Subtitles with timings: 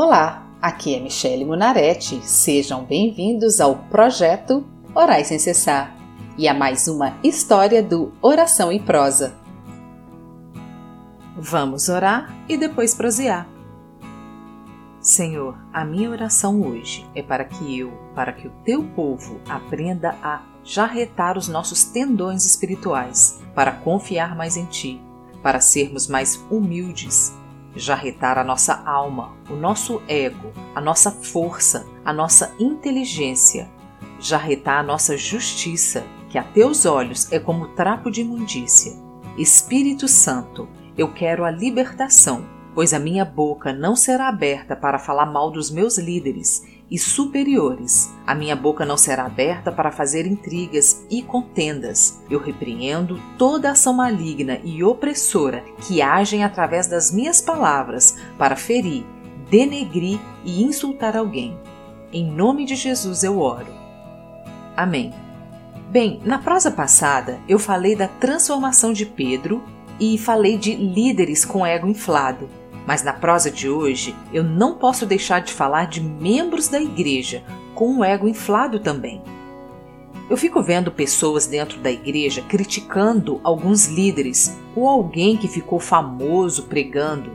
[0.00, 2.20] Olá, aqui é Michele Munarete.
[2.22, 4.64] Sejam bem-vindos ao projeto
[4.94, 5.92] Orais sem cessar
[6.36, 9.34] e a mais uma história do Oração em Prosa.
[11.36, 13.48] Vamos orar e depois prosear.
[15.00, 20.14] Senhor, a minha oração hoje é para que eu, para que o teu povo aprenda
[20.22, 25.02] a jarretar os nossos tendões espirituais, para confiar mais em ti,
[25.42, 27.36] para sermos mais humildes
[27.74, 33.70] jarretar a nossa alma, o nosso ego, a nossa força, a nossa inteligência,
[34.18, 38.92] jarretar a nossa justiça, que a teus olhos é como trapo de imundícia.
[39.36, 45.26] Espírito Santo, eu quero a libertação, pois a minha boca não será aberta para falar
[45.26, 48.12] mal dos meus líderes e superiores.
[48.26, 52.22] A minha boca não será aberta para fazer intrigas e contendas.
[52.30, 59.04] Eu repreendo toda ação maligna e opressora que agem através das minhas palavras para ferir,
[59.50, 61.58] denegrir e insultar alguém.
[62.12, 63.72] Em nome de Jesus eu oro.
[64.76, 65.12] Amém.
[65.90, 69.62] Bem, na prosa passada eu falei da transformação de Pedro
[70.00, 72.48] e falei de líderes com ego inflado.
[72.88, 77.44] Mas na prosa de hoje eu não posso deixar de falar de membros da igreja
[77.74, 79.20] com um ego inflado também.
[80.30, 86.62] Eu fico vendo pessoas dentro da igreja criticando alguns líderes ou alguém que ficou famoso
[86.62, 87.30] pregando.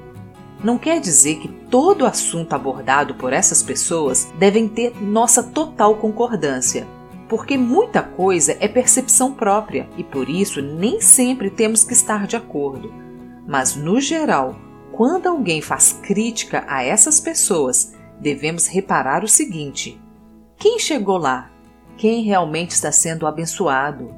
[0.63, 6.87] Não quer dizer que todo assunto abordado por essas pessoas devem ter nossa total concordância,
[7.29, 12.35] porque muita coisa é percepção própria e por isso nem sempre temos que estar de
[12.35, 12.91] acordo.
[13.47, 14.55] Mas no geral,
[14.93, 19.99] quando alguém faz crítica a essas pessoas, devemos reparar o seguinte:
[20.57, 21.51] quem chegou lá?
[21.97, 24.13] Quem realmente está sendo abençoado?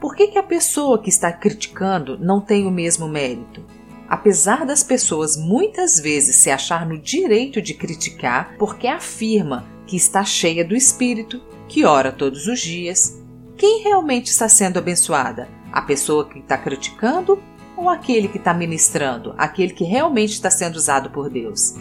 [0.00, 3.64] Por que, que a pessoa que está criticando não tem o mesmo mérito?
[4.08, 10.24] Apesar das pessoas muitas vezes se achar no direito de criticar porque afirma que está
[10.24, 13.20] cheia do Espírito, que ora todos os dias,
[13.56, 15.48] quem realmente está sendo abençoada?
[15.72, 17.42] A pessoa que está criticando
[17.78, 21.74] ou aquele que está ministrando, aquele que realmente está sendo usado por Deus?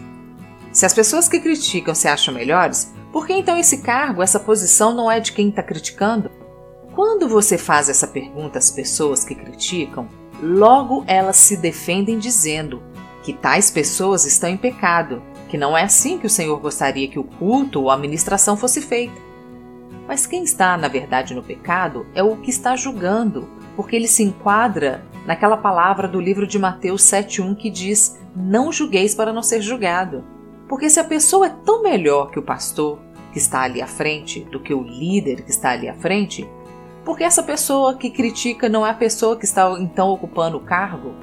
[0.72, 4.94] Se as pessoas que criticam se acham melhores, por que então esse cargo, essa posição
[4.94, 6.30] não é de quem está criticando?
[6.94, 10.08] Quando você faz essa pergunta às pessoas que criticam,
[10.42, 12.84] logo elas se defendem dizendo
[13.24, 17.20] que tais pessoas estão em pecado, que não é assim que o Senhor gostaria que
[17.20, 19.20] o culto ou a ministração fosse feita.
[20.08, 24.24] Mas quem está, na verdade, no pecado é o que está julgando, porque ele se
[24.24, 29.62] enquadra naquela palavra do livro de Mateus 7:1 que diz: "Não julgueis para não ser
[29.62, 30.24] julgado".
[30.68, 33.00] Porque se a pessoa é tão melhor que o pastor
[33.32, 36.50] que está ali à frente, do que o líder que está ali à frente,
[37.06, 41.14] porque essa pessoa que critica não é a pessoa que está então ocupando o cargo?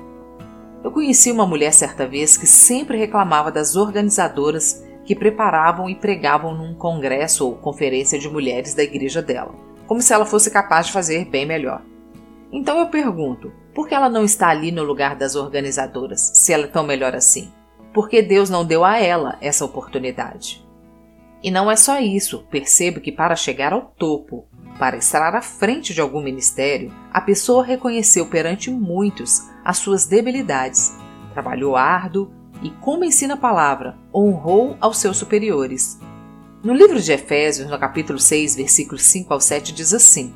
[0.82, 6.54] Eu conheci uma mulher certa vez que sempre reclamava das organizadoras que preparavam e pregavam
[6.54, 9.54] num congresso ou conferência de mulheres da igreja dela,
[9.86, 11.82] como se ela fosse capaz de fazer bem melhor.
[12.52, 16.64] Então eu pergunto: por que ela não está ali no lugar das organizadoras, se ela
[16.64, 17.52] é tão melhor assim?
[17.92, 20.64] Por que Deus não deu a ela essa oportunidade?
[21.42, 24.46] E não é só isso, percebo que para chegar ao topo,
[24.78, 30.96] para estar à frente de algum ministério, a pessoa reconheceu perante muitos as suas debilidades,
[31.32, 32.30] trabalhou árduo
[32.62, 35.98] e, como ensina a palavra, honrou aos seus superiores.
[36.62, 40.32] No livro de Efésios, no capítulo 6, versículos 5 ao 7, diz assim: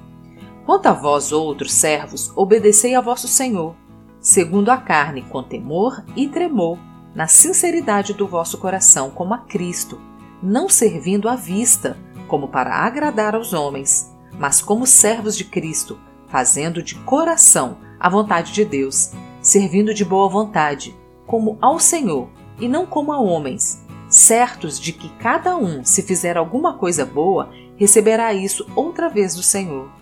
[0.69, 3.75] Quanto a vós outros servos, obedecei a vosso Senhor,
[4.21, 6.79] segundo a carne, com temor e tremor,
[7.15, 9.99] na sinceridade do vosso coração, como a Cristo,
[10.43, 11.97] não servindo à vista,
[12.27, 18.53] como para agradar aos homens, mas como servos de Cristo, fazendo de coração a vontade
[18.53, 20.95] de Deus, servindo de boa vontade,
[21.27, 22.29] como ao Senhor
[22.61, 27.49] e não como a homens, certos de que cada um, se fizer alguma coisa boa,
[27.79, 29.97] receberá isso outra vez do Senhor.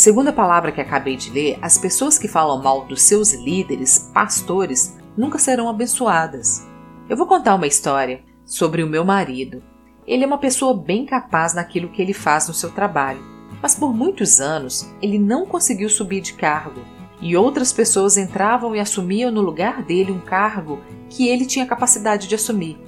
[0.00, 4.10] Segundo a palavra que acabei de ler, as pessoas que falam mal dos seus líderes,
[4.14, 6.66] pastores, nunca serão abençoadas.
[7.06, 9.62] Eu vou contar uma história sobre o meu marido.
[10.06, 13.20] Ele é uma pessoa bem capaz naquilo que ele faz no seu trabalho,
[13.60, 16.80] mas por muitos anos ele não conseguiu subir de cargo
[17.20, 20.80] e outras pessoas entravam e assumiam no lugar dele um cargo
[21.10, 22.78] que ele tinha capacidade de assumir.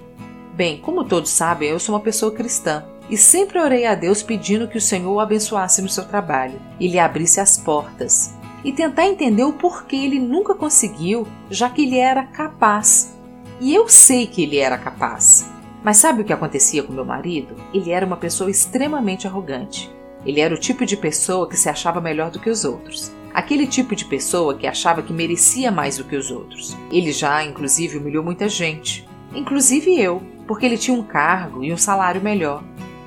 [0.55, 4.67] Bem, como todos sabem, eu sou uma pessoa cristã e sempre orei a Deus pedindo
[4.67, 8.35] que o Senhor o abençoasse no seu trabalho e lhe abrisse as portas.
[8.65, 13.15] E tentar entender o porquê ele nunca conseguiu, já que ele era capaz.
[13.61, 15.47] E eu sei que ele era capaz.
[15.85, 17.55] Mas sabe o que acontecia com meu marido?
[17.75, 19.95] Ele era uma pessoa extremamente arrogante.
[20.25, 23.13] Ele era o tipo de pessoa que se achava melhor do que os outros.
[23.35, 26.75] Aquele tipo de pessoa que achava que merecia mais do que os outros.
[26.91, 29.07] Ele já, inclusive, humilhou muita gente.
[29.35, 32.63] inclusive eu, porque ele tinha um cargo e um salário melhor.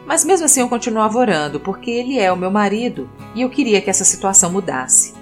[0.06, 3.82] Mas mesmo assim eu continuava orando, porque ele é o meu marido e eu queria
[3.82, 5.14] que essa situação mudasse.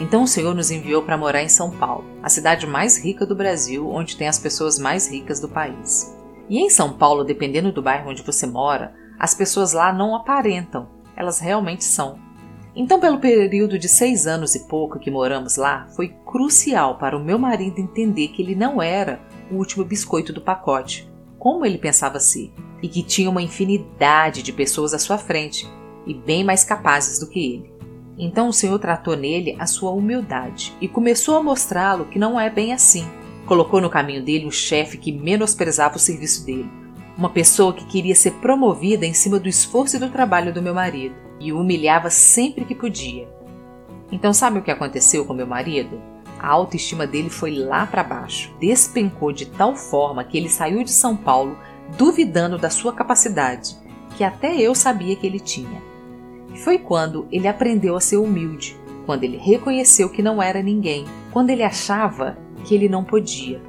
[0.00, 3.36] Então o Senhor nos enviou para morar em São Paulo, a cidade mais rica do
[3.36, 6.16] Brasil, onde tem as pessoas mais ricas do país.
[6.48, 10.88] E em São Paulo, dependendo do bairro onde você mora, as pessoas lá não aparentam,
[11.16, 12.18] elas realmente são.
[12.74, 17.22] Então, pelo período de seis anos e pouco que moramos lá, foi crucial para o
[17.22, 19.20] meu marido entender que ele não era
[19.50, 21.11] o último biscoito do pacote,
[21.42, 25.68] como ele pensava ser, e que tinha uma infinidade de pessoas à sua frente
[26.06, 27.74] e bem mais capazes do que ele.
[28.16, 32.48] Então o Senhor tratou nele a sua humildade e começou a mostrá-lo que não é
[32.48, 33.04] bem assim.
[33.44, 36.70] Colocou no caminho dele um chefe que menosprezava o serviço dele,
[37.18, 40.74] uma pessoa que queria ser promovida em cima do esforço e do trabalho do meu
[40.74, 43.28] marido e o humilhava sempre que podia.
[44.12, 46.00] Então, sabe o que aconteceu com meu marido?
[46.42, 50.90] A autoestima dele foi lá para baixo, despencou de tal forma que ele saiu de
[50.90, 51.56] São Paulo
[51.96, 53.76] duvidando da sua capacidade,
[54.16, 55.80] que até eu sabia que ele tinha.
[56.56, 61.50] Foi quando ele aprendeu a ser humilde, quando ele reconheceu que não era ninguém, quando
[61.50, 63.62] ele achava que ele não podia.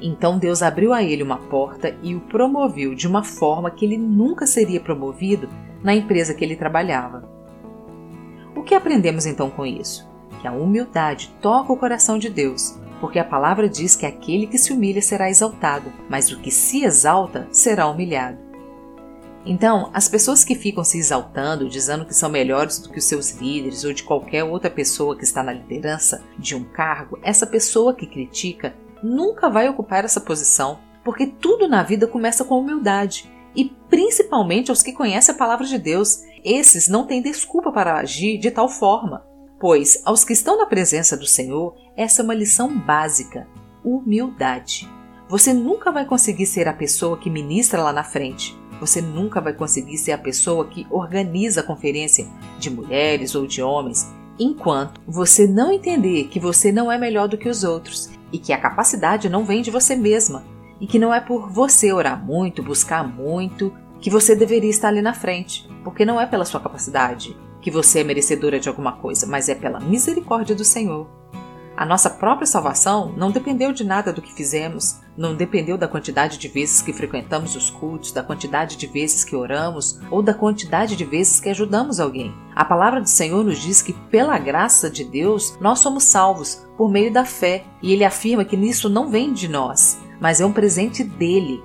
[0.00, 3.98] Então Deus abriu a ele uma porta e o promoveu de uma forma que ele
[3.98, 5.48] nunca seria promovido
[5.82, 7.28] na empresa que ele trabalhava.
[8.54, 10.08] O que aprendemos então com isso?
[10.40, 14.58] Que a humildade toca o coração de Deus, porque a palavra diz que aquele que
[14.58, 18.48] se humilha será exaltado, mas o que se exalta será humilhado.
[19.46, 23.30] Então, as pessoas que ficam se exaltando, dizendo que são melhores do que os seus
[23.30, 27.94] líderes ou de qualquer outra pessoa que está na liderança de um cargo, essa pessoa
[27.94, 33.30] que critica nunca vai ocupar essa posição, porque tudo na vida começa com humildade.
[33.54, 38.38] E principalmente aos que conhecem a palavra de Deus, esses não têm desculpa para agir
[38.38, 39.24] de tal forma.
[39.60, 43.48] Pois aos que estão na presença do Senhor, essa é uma lição básica:
[43.84, 44.88] humildade.
[45.28, 48.56] Você nunca vai conseguir ser a pessoa que ministra lá na frente.
[48.80, 52.26] Você nunca vai conseguir ser a pessoa que organiza a conferência
[52.58, 54.08] de mulheres ou de homens,
[54.38, 58.52] enquanto você não entender que você não é melhor do que os outros e que
[58.52, 60.44] a capacidade não vem de você mesma
[60.80, 65.02] e que não é por você orar muito, buscar muito, que você deveria estar ali
[65.02, 69.26] na frente, porque não é pela sua capacidade que você é merecedora de alguma coisa,
[69.26, 71.18] mas é pela misericórdia do Senhor.
[71.78, 76.36] A nossa própria salvação não dependeu de nada do que fizemos, não dependeu da quantidade
[76.36, 80.96] de vezes que frequentamos os cultos, da quantidade de vezes que oramos ou da quantidade
[80.96, 82.34] de vezes que ajudamos alguém.
[82.52, 86.90] A palavra do Senhor nos diz que, pela graça de Deus, nós somos salvos por
[86.90, 90.52] meio da fé, e ele afirma que nisso não vem de nós, mas é um
[90.52, 91.62] presente dele.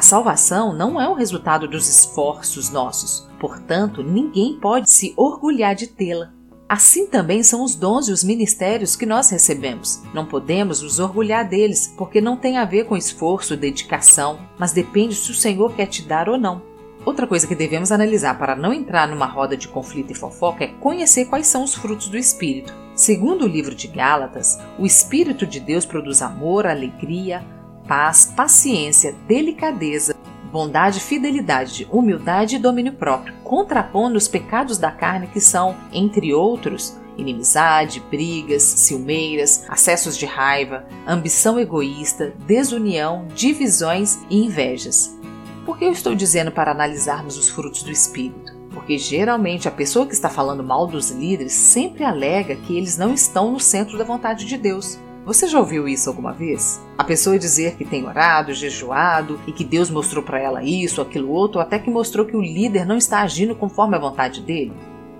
[0.00, 5.88] A salvação não é o resultado dos esforços nossos, portanto, ninguém pode se orgulhar de
[5.88, 6.32] tê-la.
[6.66, 10.02] Assim também são os dons e os ministérios que nós recebemos.
[10.14, 15.14] Não podemos nos orgulhar deles, porque não tem a ver com esforço, dedicação, mas depende
[15.14, 16.62] se o Senhor quer te dar ou não.
[17.04, 20.68] Outra coisa que devemos analisar para não entrar numa roda de conflito e fofoca é
[20.68, 22.74] conhecer quais são os frutos do Espírito.
[22.94, 27.44] Segundo o livro de Gálatas, o Espírito de Deus produz amor, alegria,
[27.90, 30.14] paz, paciência, delicadeza,
[30.52, 36.96] bondade, fidelidade, humildade e domínio próprio, contrapondo os pecados da carne que são, entre outros,
[37.18, 45.18] inimizade, brigas, ciumeiras, acessos de raiva, ambição egoísta, desunião, divisões e invejas.
[45.66, 48.54] Por que eu estou dizendo para analisarmos os frutos do espírito?
[48.72, 53.12] Porque geralmente a pessoa que está falando mal dos líderes sempre alega que eles não
[53.12, 54.96] estão no centro da vontade de Deus.
[55.24, 56.80] Você já ouviu isso alguma vez?
[56.96, 61.30] A pessoa dizer que tem orado, jejuado e que Deus mostrou para ela isso, aquilo
[61.30, 64.72] outro, até que mostrou que o líder não está agindo conforme a vontade dele?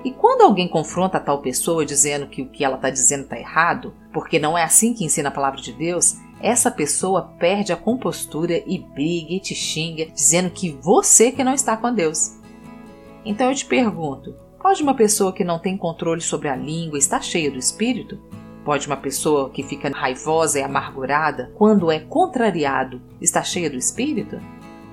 [0.02, 3.38] E quando alguém confronta a tal pessoa dizendo que o que ela está dizendo está
[3.38, 7.76] errado, porque não é assim que ensina a palavra de Deus, essa pessoa perde a
[7.76, 12.38] compostura e briga e te xinga, dizendo que você que não está com Deus.
[13.22, 17.22] Então eu te pergunto: pode uma pessoa que não tem controle sobre a língua estar
[17.22, 18.18] cheia do Espírito?
[18.64, 24.38] Pode uma pessoa que fica raivosa e amargurada, quando é contrariado, estar cheia do espírito?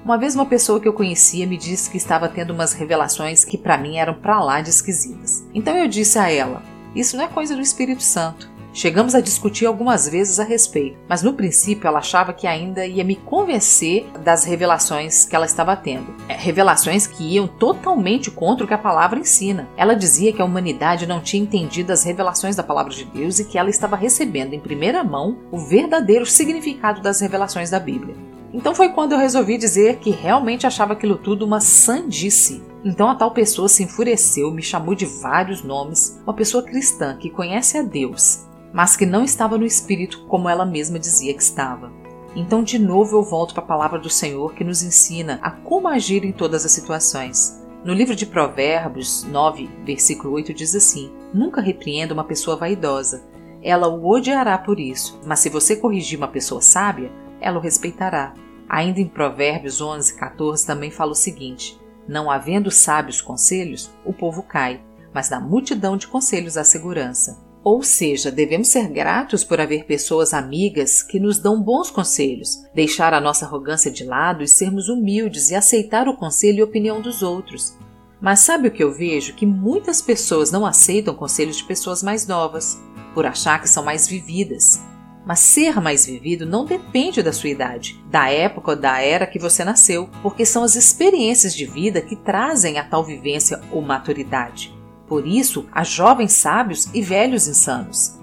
[0.06, 3.58] Uma vez uma pessoa que eu conhecia me disse que estava tendo umas revelações que
[3.58, 5.46] para mim eram para lá de esquisitas.
[5.54, 6.64] Então eu disse a ela:
[6.96, 8.50] "Isso não é coisa do Espírito Santo.
[8.74, 13.04] Chegamos a discutir algumas vezes a respeito, mas no princípio ela achava que ainda ia
[13.04, 16.14] me convencer das revelações que ela estava tendo.
[16.30, 19.68] É, revelações que iam totalmente contra o que a palavra ensina.
[19.76, 23.46] Ela dizia que a humanidade não tinha entendido as revelações da palavra de Deus e
[23.46, 28.16] que ela estava recebendo em primeira mão o verdadeiro significado das revelações da Bíblia.
[28.54, 32.64] Então foi quando eu resolvi dizer que realmente achava aquilo tudo uma sandice.
[32.84, 37.30] Então a tal pessoa se enfureceu, me chamou de vários nomes, uma pessoa cristã que
[37.30, 41.92] conhece a Deus mas que não estava no espírito como ela mesma dizia que estava.
[42.36, 45.88] Então, de novo, eu volto para a palavra do Senhor que nos ensina a como
[45.88, 47.64] agir em todas as situações.
[47.84, 53.24] No livro de Provérbios 9, versículo 8, diz assim: Nunca repreenda uma pessoa vaidosa.
[53.62, 58.34] Ela o odiará por isso, mas se você corrigir uma pessoa sábia, ela o respeitará.
[58.70, 64.44] Ainda em Provérbios 11, 14 também fala o seguinte: Não havendo sábios conselhos, o povo
[64.44, 64.82] cai,
[65.14, 67.47] mas na multidão de conselhos há segurança.
[67.70, 73.14] Ou seja, devemos ser gratos por haver pessoas amigas que nos dão bons conselhos, deixar
[73.14, 77.22] a nossa arrogância de lado e sermos humildes e aceitar o conselho e opinião dos
[77.22, 77.78] outros.
[78.22, 79.34] Mas sabe o que eu vejo?
[79.34, 82.80] Que muitas pessoas não aceitam conselhos de pessoas mais novas,
[83.14, 84.80] por achar que são mais vividas.
[85.26, 89.38] Mas ser mais vivido não depende da sua idade, da época ou da era que
[89.38, 94.77] você nasceu, porque são as experiências de vida que trazem a tal vivência ou maturidade.
[95.08, 98.18] Por isso, há jovens sábios e velhos insanos.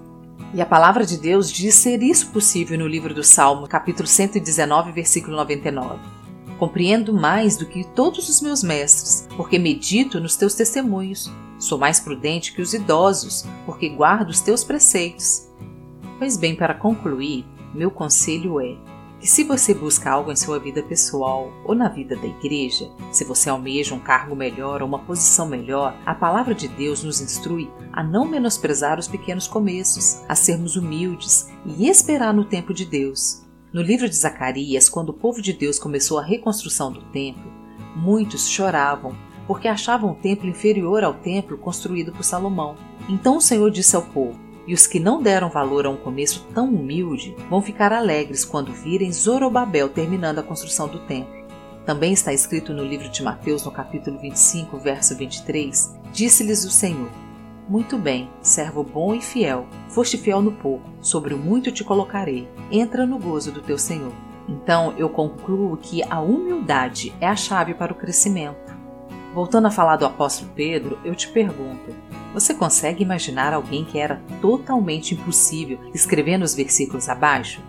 [0.53, 4.93] E a palavra de Deus diz ser isso possível no livro do Salmo, capítulo 119,
[4.93, 5.99] versículo 99.
[6.59, 11.33] Compreendo mais do que todos os meus mestres, porque medito nos teus testemunhos.
[11.59, 15.49] Sou mais prudente que os idosos, porque guardo os teus preceitos.
[16.19, 18.77] Pois bem, para concluir, meu conselho é:
[19.25, 23.25] que se você busca algo em sua vida pessoal ou na vida da igreja, se
[23.25, 27.71] você almeja um cargo melhor ou uma posição melhor, a palavra de Deus nos instrui
[27.91, 33.43] a não menosprezar os pequenos começos, a sermos humildes e esperar no tempo de Deus.
[33.73, 37.51] No livro de Zacarias, quando o povo de Deus começou a reconstrução do templo,
[37.97, 39.17] muitos choravam
[39.47, 42.77] porque achavam o templo inferior ao templo construído por Salomão.
[43.09, 46.47] Então o Senhor disse ao povo: e os que não deram valor a um começo
[46.55, 51.45] tão humilde vão ficar alegres quando virem Zorobabel terminando a construção do templo.
[51.85, 57.11] Também está escrito no livro de Mateus, no capítulo 25, verso 23: Disse-lhes o Senhor:
[57.69, 62.49] Muito bem, servo bom e fiel, foste fiel no pouco, sobre o muito te colocarei.
[62.71, 64.13] Entra no gozo do teu Senhor.
[64.49, 68.64] Então eu concluo que a humildade é a chave para o crescimento.
[69.35, 71.93] Voltando a falar do apóstolo Pedro, eu te pergunto:
[72.33, 77.61] você consegue imaginar alguém que era totalmente impossível escrevendo os versículos abaixo?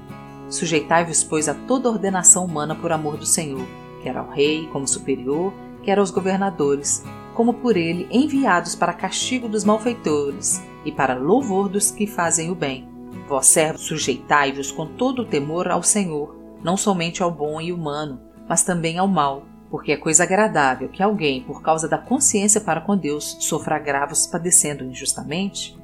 [0.47, 3.65] Sujeitai-vos, pois, a toda ordenação humana por amor do Senhor,
[4.03, 7.03] quer ao rei como superior, quer aos governadores,
[7.33, 12.55] como por ele enviados para castigo dos malfeitores e para louvor dos que fazem o
[12.55, 12.87] bem.
[13.27, 18.21] Vós, servos, sujeitai-vos com todo o temor ao Senhor, não somente ao bom e humano,
[18.47, 22.79] mas também ao mal porque é coisa agradável que alguém, por causa da consciência para
[22.79, 25.77] com Deus, sofra agravos padecendo injustamente?